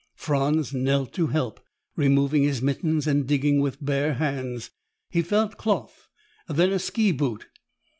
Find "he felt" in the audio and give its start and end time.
5.11-5.57